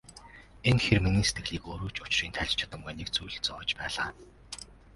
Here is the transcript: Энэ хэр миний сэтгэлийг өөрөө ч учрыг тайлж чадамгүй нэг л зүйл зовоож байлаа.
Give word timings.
Энэ 0.69 0.83
хэр 0.85 0.99
миний 1.05 1.25
сэтгэлийг 1.27 1.63
өөрөө 1.71 1.89
ч 1.95 1.97
учрыг 2.05 2.31
тайлж 2.35 2.53
чадамгүй 2.59 2.93
нэг 2.95 3.07
л 3.09 3.15
зүйл 3.15 3.37
зовоож 3.45 3.69
байлаа. 3.79 4.09